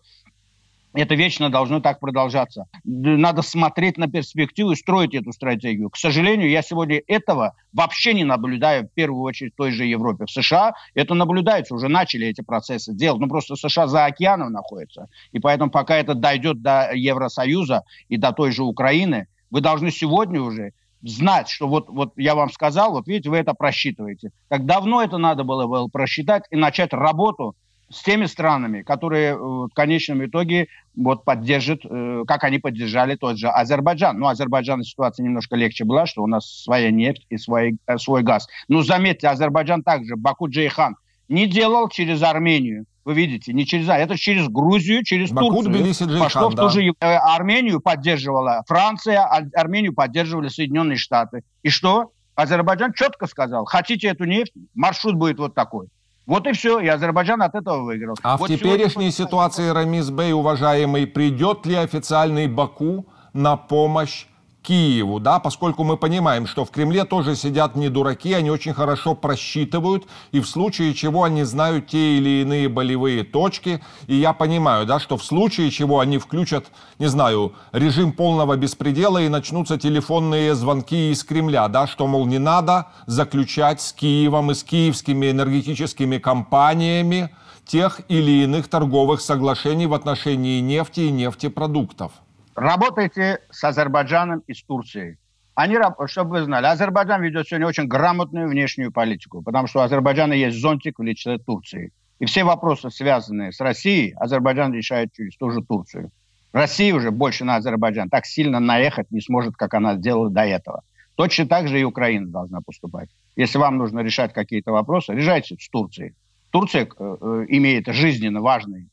это 0.97 1.15
вечно 1.15 1.51
должно 1.51 1.81
так 1.81 2.01
продолжаться. 2.01 2.67
Надо 2.85 3.43
смотреть 3.43 3.99
на 3.99 4.09
перспективу 4.09 4.71
и 4.71 4.77
строить 4.77 5.15
эту 5.15 5.33
стратегию. 5.33 5.91
К 5.91 5.97
сожалению, 5.97 6.49
я 6.49 6.63
сегодня 6.63 7.03
этого 7.07 7.55
вообще 7.73 8.15
не 8.15 8.25
наблюдаю, 8.25 8.85
в 8.85 8.93
первую 8.95 9.23
очередь, 9.23 9.53
в 9.53 9.57
той 9.57 9.73
же 9.73 9.85
Европе. 9.85 10.25
В 10.25 10.31
США 10.31 10.75
это 10.95 11.15
наблюдается, 11.15 11.75
уже 11.75 11.89
начали 11.89 12.27
эти 12.27 12.41
процессы 12.41 12.95
делать. 12.95 13.21
Ну, 13.21 13.29
просто 13.29 13.57
США 13.57 13.87
за 13.89 14.07
океаном 14.07 14.53
находится. 14.53 15.09
И 15.33 15.39
поэтому 15.39 15.71
пока 15.71 15.97
это 15.97 16.15
дойдет 16.15 16.63
до 16.63 16.91
Евросоюза 16.95 17.85
и 18.09 18.17
до 18.17 18.33
той 18.33 18.51
же 18.51 18.63
Украины, 18.63 19.29
вы 19.51 19.61
должны 19.61 19.91
сегодня 19.91 20.41
уже 20.41 20.73
знать, 21.03 21.49
что 21.49 21.69
вот, 21.69 21.89
вот 21.89 22.13
я 22.17 22.35
вам 22.35 22.51
сказал, 22.51 22.93
вот 22.93 23.07
видите, 23.07 23.31
вы 23.31 23.39
это 23.39 23.55
просчитываете. 23.55 24.31
Как 24.49 24.67
давно 24.67 25.03
это 25.03 25.19
надо 25.19 25.45
было, 25.45 25.67
было 25.67 25.89
просчитать 25.89 26.45
и 26.51 26.57
начать 26.57 26.93
работу 26.93 27.55
с 27.89 28.03
теми 28.03 28.27
странами, 28.27 28.83
которые 28.83 29.33
э, 29.33 29.37
в 29.37 29.71
конечном 29.73 30.25
итоге 30.27 30.69
вот 30.97 31.25
поддержат, 31.25 31.81
э, 31.85 32.25
как 32.27 32.45
они 32.45 32.59
поддержали 32.59 33.15
тот 33.15 33.39
же 33.39 33.49
Азербайджан. 33.49 34.19
Ну, 34.19 34.27
Азербайджан 34.27 34.83
ситуация 34.83 35.25
немножко 35.25 35.55
легче 35.57 35.85
была, 35.85 36.07
что 36.07 36.23
у 36.23 36.27
нас 36.27 36.63
своя 36.65 36.91
нефть 36.91 37.27
и 37.31 37.37
свой, 37.37 37.79
э, 37.87 37.99
свой 37.99 38.23
газ. 38.23 38.49
Но 38.69 38.83
заметьте, 38.83 39.29
Азербайджан 39.29 39.83
также, 39.83 40.17
Баку 40.17 40.49
Джейхан, 40.49 40.97
не 41.29 41.47
делал 41.47 41.89
через 41.89 42.23
Армению. 42.23 42.87
Вы 43.07 43.15
видите, 43.15 43.53
не 43.53 43.65
через 43.65 43.89
а 43.89 43.97
это 43.97 44.19
через 44.19 44.49
Грузию, 44.49 45.05
через 45.05 45.31
Баку, 45.31 45.51
Турцию. 45.51 45.75
Тбилиси, 45.75 46.03
Джейхан, 46.03 46.23
Пошло 46.25 46.51
да. 46.51 46.63
в 46.65 46.67
ту 46.67 46.71
же 46.71 46.93
Армению 46.99 47.81
поддерживала 47.81 48.65
Франция, 48.67 49.21
а 49.21 49.43
Армению 49.55 49.95
поддерживали 49.95 50.49
Соединенные 50.49 50.97
Штаты. 50.97 51.45
И 51.63 51.69
что? 51.69 52.11
Азербайджан 52.35 52.93
четко 52.95 53.29
сказал, 53.29 53.65
хотите 53.65 54.09
эту 54.09 54.25
нефть, 54.25 54.53
маршрут 54.75 55.15
будет 55.15 55.39
вот 55.39 55.55
такой. 55.55 55.87
Вот 56.27 56.49
и 56.49 56.53
все, 56.53 56.81
и 56.81 56.89
Азербайджан 56.89 57.41
от 57.43 57.55
этого 57.55 57.85
выиграл. 57.85 58.17
А 58.25 58.37
вот 58.37 58.51
в 58.51 58.53
теперешней 58.53 59.13
сегодня... 59.13 59.13
ситуации, 59.13 59.69
Рамис 59.69 60.11
Бей, 60.11 60.33
уважаемый, 60.33 61.07
придет 61.07 61.65
ли 61.65 61.77
официальный 61.77 62.49
Баку 62.49 63.07
на 63.33 63.57
помощь 63.57 64.27
Киеву, 64.67 65.21
да, 65.21 65.39
поскольку 65.39 65.85
мы 65.85 65.97
понимаем, 65.97 66.49
что 66.49 66.65
в 66.65 66.73
Кремле 66.73 67.05
тоже 67.05 67.37
сидят 67.37 67.77
не 67.77 67.89
дураки, 67.89 68.33
они 68.33 68.51
очень 68.51 68.75
хорошо 68.75 69.15
просчитывают, 69.15 70.09
и 70.33 70.41
в 70.41 70.47
случае 70.49 70.93
чего 70.93 71.23
они 71.23 71.45
знают 71.45 71.87
те 71.87 72.19
или 72.19 72.43
иные 72.43 72.69
болевые 72.69 73.23
точки, 73.23 73.81
и 74.09 74.17
я 74.17 74.33
понимаю, 74.33 74.85
да, 74.85 74.99
что 74.99 75.17
в 75.17 75.25
случае 75.25 75.71
чего 75.71 76.01
они 76.01 76.19
включат, 76.19 76.67
не 76.99 77.07
знаю, 77.07 77.53
режим 77.71 78.11
полного 78.11 78.57
беспредела 78.57 79.19
и 79.19 79.29
начнутся 79.29 79.79
телефонные 79.79 80.57
звонки 80.57 81.13
из 81.13 81.23
Кремля, 81.23 81.69
да, 81.69 81.87
что, 81.87 82.09
мол, 82.09 82.27
не 82.27 82.41
надо 82.41 82.89
заключать 83.07 83.81
с 83.81 83.93
Киевом 83.93 84.51
и 84.51 84.55
с 84.55 84.65
киевскими 84.65 85.31
энергетическими 85.31 86.19
компаниями 86.19 87.31
тех 87.65 88.01
или 88.09 88.43
иных 88.43 88.67
торговых 88.67 89.21
соглашений 89.21 89.87
в 89.87 89.95
отношении 89.95 90.59
нефти 90.59 91.01
и 91.01 91.13
нефтепродуктов. 91.13 92.11
Работайте 92.57 93.41
с 93.51 93.63
Азербайджаном 93.65 94.43
и 94.47 94.55
с 94.55 94.63
Турцией. 94.63 95.19
Они, 95.55 95.77
чтобы 96.07 96.31
вы 96.31 96.43
знали, 96.43 96.65
Азербайджан 96.65 97.23
ведет 97.23 97.47
сегодня 97.47 97.67
очень 97.67 97.87
грамотную 97.87 98.49
внешнюю 98.49 98.91
политику, 98.91 99.43
потому 99.43 99.67
что 99.67 99.81
у 99.81 99.83
Азербайджана 99.83 100.33
есть 100.33 100.59
зонтик 100.59 100.99
в 100.99 101.03
лице 101.03 101.37
Турции. 101.37 101.93
И 102.19 102.25
все 102.25 102.45
вопросы, 102.45 102.89
связанные 102.91 103.53
с 103.53 103.61
Россией, 103.61 104.15
Азербайджан 104.19 104.73
решает 104.73 105.13
через 105.13 105.37
ту 105.37 105.51
же 105.51 105.61
Турцию. 105.61 106.11
Россия 106.53 106.95
уже 106.95 107.11
больше 107.11 107.45
на 107.45 107.57
Азербайджан 107.57 108.09
так 108.09 108.25
сильно 108.25 108.59
наехать 108.59 109.11
не 109.11 109.21
сможет, 109.21 109.55
как 109.57 109.75
она 109.75 109.97
сделала 109.97 110.31
до 110.31 110.47
этого. 110.47 110.83
Точно 111.15 111.47
так 111.47 111.69
же 111.69 111.79
и 111.79 111.85
Украина 111.85 112.27
должна 112.27 112.63
поступать. 112.63 113.11
Если 113.37 113.59
вам 113.59 113.77
нужно 113.77 114.01
решать 114.01 114.33
какие-то 114.33 114.73
вопросы, 114.73 115.13
решайте 115.13 115.57
с 115.61 115.69
Турцией. 115.69 116.15
Турция 116.51 116.85
э, 116.87 117.17
э, 117.21 117.45
имеет 117.49 117.87
жизненно 117.89 118.41
важные 118.41 118.87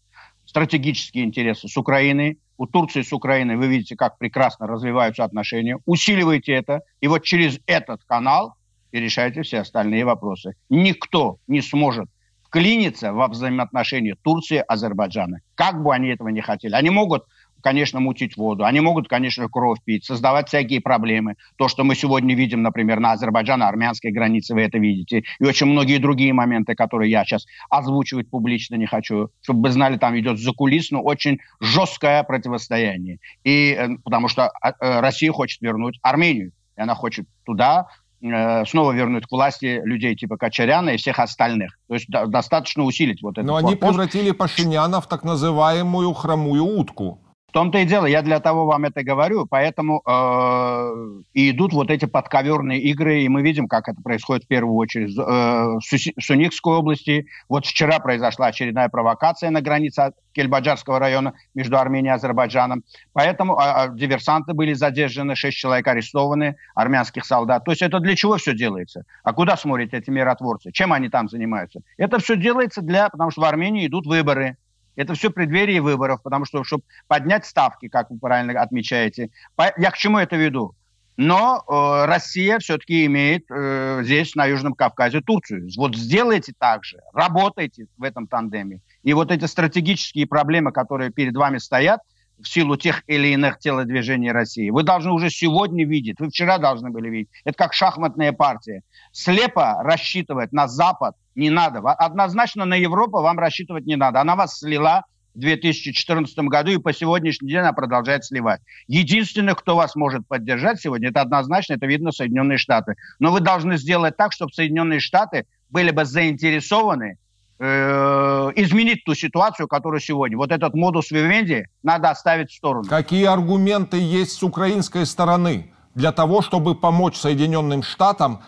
стратегические 0.53 1.23
интересы 1.23 1.67
с 1.67 1.75
Украиной, 1.77 2.37
у 2.57 2.67
Турции 2.67 3.01
с 3.01 3.11
Украиной 3.11 3.55
вы 3.55 3.65
видите, 3.65 3.95
как 3.95 4.19
прекрасно 4.19 4.67
развиваются 4.67 5.23
отношения. 5.23 5.79
Усиливайте 5.87 6.53
это, 6.53 6.81
и 7.01 7.07
вот 7.07 7.23
через 7.23 7.59
этот 7.65 8.03
канал 8.03 8.53
и 8.91 8.99
решайте 8.99 9.41
все 9.41 9.61
остальные 9.61 10.05
вопросы. 10.05 10.53
Никто 10.69 11.39
не 11.47 11.61
сможет 11.61 12.07
вклиниться 12.43 13.13
во 13.13 13.29
взаимоотношения 13.29 14.15
Турции 14.21 14.57
и 14.57 14.63
Азербайджана. 14.67 15.39
Как 15.55 15.81
бы 15.81 15.91
они 15.91 16.09
этого 16.09 16.27
не 16.27 16.41
хотели. 16.41 16.75
Они 16.75 16.91
могут 16.91 17.23
конечно, 17.63 17.99
мутить 17.99 18.37
воду. 18.37 18.65
Они 18.65 18.81
могут, 18.81 19.07
конечно, 19.07 19.47
кровь 19.49 19.79
пить, 19.83 20.05
создавать 20.05 20.49
всякие 20.49 20.81
проблемы. 20.81 21.35
То, 21.57 21.67
что 21.67 21.83
мы 21.83 21.95
сегодня 21.95 22.35
видим, 22.35 22.61
например, 22.61 22.99
на 22.99 23.13
азербайджано-армянской 23.13 24.11
границе, 24.11 24.53
вы 24.53 24.61
это 24.61 24.77
видите. 24.77 25.23
И 25.39 25.45
очень 25.45 25.67
многие 25.67 25.97
другие 25.97 26.33
моменты, 26.33 26.75
которые 26.75 27.09
я 27.09 27.23
сейчас 27.23 27.45
озвучивать 27.69 28.29
публично 28.29 28.75
не 28.75 28.85
хочу. 28.85 29.29
Чтобы 29.41 29.63
вы 29.63 29.71
знали, 29.71 29.97
там 29.97 30.19
идет 30.19 30.39
закулисно 30.39 31.01
очень 31.01 31.39
жесткое 31.61 32.23
противостояние. 32.23 33.19
И, 33.43 33.71
э, 33.71 33.97
потому 34.03 34.27
что 34.27 34.49
а, 34.49 34.71
э, 34.71 34.99
Россия 34.99 35.31
хочет 35.31 35.61
вернуть 35.61 35.97
Армению. 36.01 36.51
И 36.77 36.81
она 36.81 36.95
хочет 36.95 37.25
туда 37.45 37.87
э, 38.21 38.65
снова 38.65 38.91
вернуть 38.91 39.25
к 39.25 39.31
власти 39.31 39.81
людей 39.85 40.15
типа 40.15 40.35
Качаряна 40.37 40.89
и 40.89 40.97
всех 40.97 41.19
остальных. 41.19 41.79
То 41.87 41.93
есть 41.93 42.07
достаточно 42.09 42.83
усилить 42.83 43.21
вот 43.21 43.37
это. 43.37 43.47
Но 43.47 43.55
они 43.55 43.75
превратили 43.75 44.31
Пашиняна 44.31 44.99
в 44.99 45.07
так 45.07 45.23
называемую 45.23 46.13
хромую 46.13 46.65
утку. 46.65 47.19
В 47.53 47.55
том-то 47.55 47.77
и 47.77 47.85
дело, 47.85 48.07
я 48.07 48.23
для 48.23 48.39
того 48.39 48.65
вам 48.65 48.85
это 48.85 49.03
говорю, 49.03 49.45
поэтому 49.45 50.01
э, 50.07 51.21
идут 51.35 51.71
вот 51.73 51.91
эти 51.91 52.05
подковерные 52.05 52.81
игры, 52.81 53.21
и 53.21 53.29
мы 53.29 53.43
видим, 53.43 53.67
как 53.67 53.87
это 53.87 54.01
происходит 54.01 54.45
в 54.45 54.47
первую 54.47 54.75
очередь 54.75 55.15
э, 55.15 55.21
в 55.21 55.79
Суникской 56.19 56.73
области. 56.73 57.27
Вот 57.49 57.67
вчера 57.67 57.99
произошла 57.99 58.47
очередная 58.47 58.89
провокация 58.89 59.51
на 59.51 59.61
границе 59.61 60.13
Кельбаджарского 60.31 60.97
района 60.97 61.33
между 61.53 61.77
Арменией 61.77 62.13
и 62.13 62.15
Азербайджаном. 62.15 62.81
Поэтому 63.13 63.55
э, 63.59 63.89
диверсанты 63.93 64.55
были 64.55 64.73
задержаны, 64.73 65.35
шесть 65.35 65.57
человек 65.59 65.87
арестованы, 65.87 66.55
армянских 66.73 67.23
солдат. 67.23 67.65
То 67.65 67.69
есть 67.69 67.83
это 67.83 67.99
для 67.99 68.15
чего 68.15 68.37
все 68.37 68.55
делается? 68.55 69.03
А 69.23 69.31
куда 69.31 69.57
смотрят 69.57 69.93
эти 69.93 70.09
миротворцы? 70.09 70.71
Чем 70.71 70.91
они 70.91 71.07
там 71.07 71.29
занимаются? 71.29 71.81
Это 71.97 72.17
все 72.17 72.35
делается 72.35 72.81
для, 72.81 73.09
потому 73.09 73.29
что 73.29 73.41
в 73.41 73.43
Армении 73.43 73.85
идут 73.85 74.07
выборы. 74.07 74.57
Это 74.95 75.13
все 75.13 75.29
преддверие 75.29 75.81
выборов, 75.81 76.21
потому 76.21 76.45
что, 76.45 76.63
чтобы 76.63 76.83
поднять 77.07 77.45
ставки, 77.45 77.87
как 77.87 78.09
вы 78.09 78.19
правильно 78.19 78.61
отмечаете. 78.61 79.29
Я 79.77 79.91
к 79.91 79.97
чему 79.97 80.17
это 80.17 80.35
веду? 80.35 80.75
Но 81.15 81.63
э, 81.67 82.05
Россия 82.05 82.57
все-таки 82.57 83.05
имеет 83.05 83.45
э, 83.49 84.01
здесь, 84.03 84.33
на 84.33 84.45
Южном 84.45 84.73
Кавказе, 84.73 85.21
Турцию. 85.21 85.69
Вот 85.77 85.95
сделайте 85.95 86.53
так 86.57 86.83
же, 86.83 86.97
работайте 87.13 87.85
в 87.97 88.03
этом 88.03 88.25
тандеме. 88.25 88.79
И 89.03 89.13
вот 89.13 89.31
эти 89.31 89.45
стратегические 89.45 90.25
проблемы, 90.25 90.71
которые 90.71 91.11
перед 91.11 91.35
вами 91.35 91.59
стоят, 91.59 92.01
в 92.39 92.47
силу 92.47 92.75
тех 92.75 93.03
или 93.07 93.29
иных 93.29 93.59
телодвижений 93.59 94.31
России. 94.31 94.69
Вы 94.69 94.83
должны 94.83 95.11
уже 95.11 95.29
сегодня 95.29 95.85
видеть, 95.85 96.19
вы 96.19 96.29
вчера 96.29 96.57
должны 96.57 96.89
были 96.89 97.09
видеть. 97.09 97.29
Это 97.45 97.57
как 97.57 97.73
шахматная 97.73 98.33
партия. 98.33 98.81
Слепо 99.11 99.81
рассчитывать 99.83 100.51
на 100.51 100.67
Запад 100.67 101.15
не 101.35 101.49
надо. 101.49 101.79
Однозначно 101.79 102.65
на 102.65 102.75
Европу 102.75 103.21
вам 103.21 103.39
рассчитывать 103.39 103.85
не 103.85 103.95
надо. 103.95 104.21
Она 104.21 104.35
вас 104.35 104.59
слила 104.59 105.03
в 105.33 105.39
2014 105.39 106.37
году, 106.39 106.71
и 106.71 106.77
по 106.77 106.93
сегодняшний 106.93 107.49
день 107.49 107.59
она 107.59 107.73
продолжает 107.73 108.23
сливать. 108.23 108.61
Единственный, 108.87 109.55
кто 109.55 109.75
вас 109.75 109.95
может 109.95 110.27
поддержать 110.27 110.79
сегодня, 110.79 111.09
это 111.09 111.21
однозначно, 111.21 111.73
это 111.73 111.87
видно 111.87 112.11
Соединенные 112.11 112.57
Штаты. 112.57 112.95
Но 113.19 113.31
вы 113.31 113.39
должны 113.39 113.77
сделать 113.77 114.15
так, 114.15 114.31
чтобы 114.31 114.53
Соединенные 114.53 114.99
Штаты 114.99 115.45
были 115.69 115.89
бы 115.89 116.05
заинтересованы 116.05 117.17
изменить 117.63 119.05
ту 119.05 119.15
ситуацию, 119.15 119.67
которая 119.67 120.01
сегодня. 120.01 120.37
Вот 120.37 120.51
этот 120.51 120.73
модус 120.73 121.11
вивенди 121.11 121.65
надо 121.81 122.09
оставить 122.09 122.51
в 122.51 122.55
сторону. 122.55 122.83
Какие 122.89 123.25
аргументы 123.25 123.97
есть 123.97 124.33
с 124.33 124.43
украинской 124.43 125.05
стороны 125.05 125.71
для 125.95 126.11
того, 126.11 126.41
чтобы 126.41 126.75
помочь 126.75 127.15
Соединенным 127.15 127.81
Штатам 127.83 128.41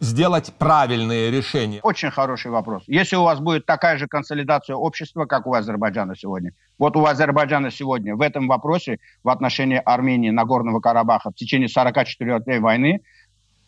сделать 0.00 0.54
правильные 0.58 1.30
решения? 1.30 1.80
Очень 1.82 2.10
хороший 2.10 2.50
вопрос. 2.50 2.84
Если 2.86 3.14
у 3.16 3.24
вас 3.24 3.40
будет 3.40 3.66
такая 3.66 3.98
же 3.98 4.06
консолидация 4.06 4.74
общества, 4.74 5.26
как 5.26 5.46
у 5.46 5.52
Азербайджана 5.52 6.16
сегодня, 6.16 6.52
вот 6.78 6.96
у 6.96 7.04
Азербайджана 7.04 7.70
сегодня 7.70 8.16
в 8.16 8.22
этом 8.22 8.48
вопросе 8.48 8.98
в 9.22 9.28
отношении 9.28 9.80
Армении, 9.84 10.30
Нагорного 10.30 10.80
Карабаха 10.80 11.30
в 11.30 11.34
течение 11.34 11.68
44 11.68 12.40
дней 12.40 12.58
войны 12.58 13.02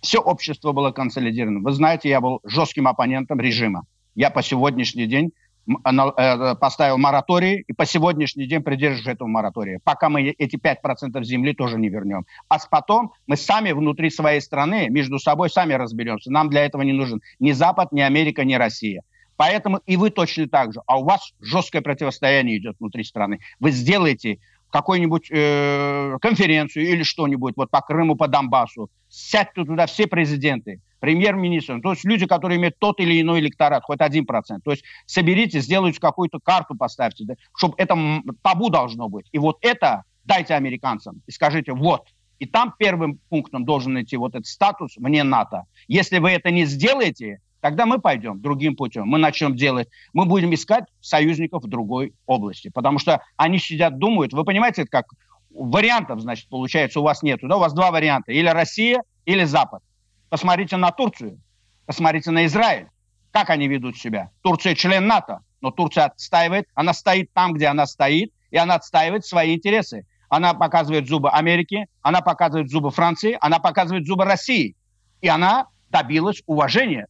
все 0.00 0.18
общество 0.18 0.72
было 0.72 0.90
консолидировано. 0.90 1.60
Вы 1.60 1.72
знаете, 1.72 2.10
я 2.10 2.20
был 2.20 2.40
жестким 2.44 2.88
оппонентом 2.88 3.40
режима. 3.40 3.84
Я 4.14 4.30
по 4.30 4.42
сегодняшний 4.42 5.06
день 5.06 5.32
Э, 5.66 6.54
поставил 6.56 6.98
мораторий 6.98 7.64
и 7.66 7.72
по 7.72 7.86
сегодняшний 7.86 8.46
день 8.46 8.62
придерживаюсь 8.62 9.14
этого 9.14 9.28
моратория, 9.28 9.80
пока 9.82 10.10
мы 10.10 10.22
эти 10.28 10.56
5% 10.56 11.22
земли 11.24 11.54
тоже 11.54 11.78
не 11.78 11.88
вернем. 11.88 12.26
А 12.48 12.58
потом 12.70 13.12
мы 13.26 13.36
сами 13.36 13.72
внутри 13.72 14.10
своей 14.10 14.40
страны 14.42 14.88
между 14.90 15.18
собой 15.18 15.48
сами 15.48 15.72
разберемся. 15.72 16.30
Нам 16.30 16.50
для 16.50 16.66
этого 16.66 16.82
не 16.82 16.92
нужен 16.92 17.22
ни 17.38 17.52
Запад, 17.52 17.92
ни 17.92 18.00
Америка, 18.00 18.44
ни 18.44 18.54
Россия. 18.54 19.02
Поэтому 19.36 19.80
и 19.86 19.96
вы 19.96 20.10
точно 20.10 20.48
так 20.48 20.74
же. 20.74 20.82
А 20.86 21.00
у 21.00 21.04
вас 21.04 21.32
жесткое 21.40 21.80
противостояние 21.80 22.58
идет 22.58 22.76
внутри 22.78 23.02
страны. 23.02 23.40
Вы 23.58 23.70
сделаете 23.70 24.40
какую-нибудь 24.70 25.28
э, 25.30 26.18
конференцию 26.20 26.88
или 26.88 27.04
что-нибудь 27.04 27.54
вот 27.56 27.70
по 27.70 27.80
Крыму, 27.80 28.16
по 28.16 28.28
Донбассу. 28.28 28.90
Сядьте 29.08 29.64
туда 29.64 29.86
все 29.86 30.06
президенты 30.06 30.80
премьер-министром, 31.04 31.82
то 31.82 31.90
есть 31.90 32.02
люди, 32.06 32.26
которые 32.26 32.58
имеют 32.58 32.78
тот 32.78 32.98
или 32.98 33.20
иной 33.20 33.40
электорат, 33.40 33.82
хоть 33.84 34.00
один 34.00 34.24
процент. 34.24 34.64
То 34.64 34.70
есть 34.70 34.84
соберите, 35.04 35.60
сделайте 35.60 36.00
какую-то 36.00 36.38
карту, 36.42 36.74
поставьте, 36.74 37.24
да, 37.26 37.34
чтобы 37.54 37.74
это 37.76 37.94
табу 38.40 38.70
должно 38.70 39.10
быть. 39.10 39.26
И 39.30 39.38
вот 39.38 39.58
это 39.60 40.04
дайте 40.24 40.54
американцам 40.54 41.20
и 41.26 41.30
скажите, 41.30 41.74
вот, 41.74 42.06
и 42.38 42.46
там 42.46 42.72
первым 42.78 43.18
пунктом 43.28 43.66
должен 43.66 44.00
идти 44.00 44.16
вот 44.16 44.34
этот 44.34 44.46
статус 44.46 44.96
«мне 44.96 45.24
НАТО». 45.24 45.64
Если 45.88 46.20
вы 46.20 46.30
это 46.30 46.50
не 46.50 46.64
сделаете, 46.64 47.40
тогда 47.60 47.84
мы 47.84 48.00
пойдем 48.00 48.40
другим 48.40 48.74
путем. 48.74 49.06
Мы 49.06 49.18
начнем 49.18 49.54
делать, 49.54 49.88
мы 50.14 50.24
будем 50.24 50.54
искать 50.54 50.84
союзников 51.02 51.64
в 51.64 51.68
другой 51.68 52.14
области. 52.24 52.70
Потому 52.72 52.98
что 52.98 53.20
они 53.36 53.58
сидят, 53.58 53.98
думают, 53.98 54.32
вы 54.32 54.44
понимаете, 54.44 54.82
это 54.82 54.90
как 54.90 55.04
вариантов, 55.50 56.20
значит, 56.20 56.48
получается, 56.48 57.00
у 57.00 57.02
вас 57.02 57.22
нету. 57.22 57.46
Да? 57.46 57.58
У 57.58 57.60
вас 57.60 57.74
два 57.74 57.90
варианта. 57.90 58.32
Или 58.32 58.48
Россия, 58.48 59.02
или 59.26 59.44
Запад. 59.44 59.82
Посмотрите 60.28 60.76
на 60.76 60.90
Турцию, 60.90 61.40
посмотрите 61.86 62.30
на 62.30 62.46
Израиль. 62.46 62.88
Как 63.32 63.50
они 63.50 63.68
ведут 63.68 63.96
себя? 63.96 64.30
Турция 64.42 64.74
член 64.74 65.06
НАТО, 65.06 65.40
но 65.60 65.70
Турция 65.70 66.04
отстаивает, 66.04 66.68
она 66.74 66.94
стоит 66.94 67.32
там, 67.32 67.52
где 67.52 67.66
она 67.66 67.86
стоит, 67.86 68.32
и 68.50 68.56
она 68.56 68.74
отстаивает 68.74 69.24
свои 69.24 69.54
интересы. 69.54 70.06
Она 70.28 70.54
показывает 70.54 71.08
зубы 71.08 71.30
Америки, 71.30 71.86
она 72.02 72.20
показывает 72.20 72.70
зубы 72.70 72.90
Франции, 72.90 73.36
она 73.40 73.58
показывает 73.58 74.06
зубы 74.06 74.24
России. 74.24 74.76
И 75.20 75.28
она 75.28 75.66
добилась 75.90 76.42
уважения 76.46 77.06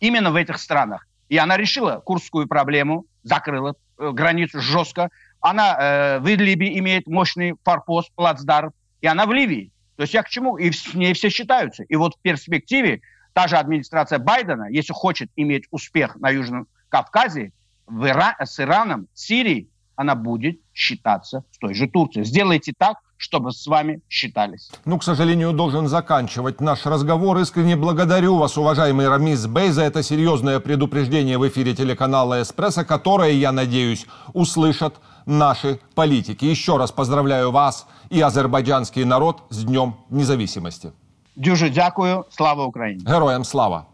именно 0.00 0.30
в 0.30 0.36
этих 0.36 0.58
странах. 0.58 1.06
И 1.28 1.36
она 1.36 1.56
решила 1.56 2.00
курскую 2.04 2.46
проблему, 2.46 3.04
закрыла 3.22 3.74
э, 3.98 4.10
границу 4.12 4.60
жестко. 4.60 5.10
Она 5.40 5.76
э, 5.78 6.18
в 6.20 6.26
Идлибе 6.26 6.78
имеет 6.78 7.06
мощный 7.06 7.54
форпост, 7.64 8.12
плацдарм, 8.14 8.72
и 9.00 9.06
она 9.06 9.26
в 9.26 9.32
Ливии. 9.32 9.70
То 9.98 10.02
есть 10.02 10.14
я 10.14 10.22
к 10.22 10.28
чему? 10.28 10.56
И 10.56 10.70
с 10.70 10.94
ней 10.94 11.12
все 11.12 11.28
считаются. 11.28 11.82
И 11.82 11.96
вот 11.96 12.14
в 12.14 12.20
перспективе 12.20 13.00
та 13.32 13.48
же 13.48 13.56
администрация 13.56 14.20
Байдена, 14.20 14.68
если 14.70 14.92
хочет 14.92 15.28
иметь 15.34 15.64
успех 15.72 16.14
на 16.20 16.30
Южном 16.30 16.68
Кавказе, 16.88 17.50
в 17.88 18.06
Ира... 18.06 18.36
с 18.40 18.60
Ираном, 18.60 19.08
Сирией, 19.12 19.68
она 19.96 20.14
будет 20.14 20.60
считаться 20.72 21.42
с 21.50 21.58
той 21.58 21.74
же 21.74 21.88
Турцией. 21.88 22.24
Сделайте 22.24 22.72
так, 22.78 22.98
чтобы 23.16 23.50
с 23.50 23.66
вами 23.66 24.00
считались. 24.08 24.70
Ну, 24.84 24.98
к 24.98 25.02
сожалению, 25.02 25.52
должен 25.52 25.88
заканчивать 25.88 26.60
наш 26.60 26.86
разговор. 26.86 27.36
Искренне 27.38 27.74
благодарю 27.74 28.36
вас, 28.36 28.56
уважаемый 28.56 29.08
Рамис 29.08 29.48
Бей, 29.48 29.70
за 29.70 29.82
это 29.82 30.04
серьезное 30.04 30.60
предупреждение 30.60 31.38
в 31.38 31.48
эфире 31.48 31.74
телеканала 31.74 32.40
«Эспрессо», 32.40 32.84
которое, 32.84 33.32
я 33.32 33.50
надеюсь, 33.50 34.06
услышат 34.32 34.94
наши 35.28 35.78
политики. 35.94 36.46
Еще 36.46 36.76
раз 36.76 36.90
поздравляю 36.90 37.50
вас 37.50 37.86
и 38.10 38.20
азербайджанский 38.20 39.04
народ 39.04 39.42
с 39.50 39.64
Днем 39.64 39.94
Независимости. 40.10 40.92
Дуже 41.36 41.70
дякую. 41.70 42.24
Слава 42.30 42.64
Україні! 42.64 43.04
Героям 43.06 43.44
слава! 43.44 43.84